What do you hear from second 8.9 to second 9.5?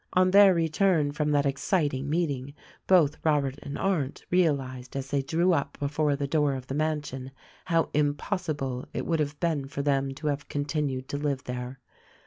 it would have